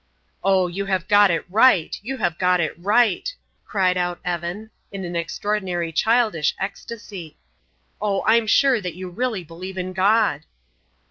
"Oh, 0.43 0.65
you 0.65 0.85
have 0.85 1.07
got 1.07 1.29
it 1.29 1.45
right, 1.47 1.95
you 2.01 2.17
have 2.17 2.39
got 2.39 2.59
it 2.59 2.73
right!" 2.75 3.31
cried 3.65 3.97
out 3.97 4.19
Evan, 4.25 4.71
in 4.91 5.05
an 5.05 5.15
extraordinary 5.15 5.91
childish 5.91 6.55
ecstasy. 6.59 7.37
"Oh, 8.01 8.23
I'm 8.25 8.47
sure 8.47 8.81
that 8.81 8.95
you 8.95 9.09
really 9.11 9.43
believe 9.43 9.77
in 9.77 9.93
God!" 9.93 10.41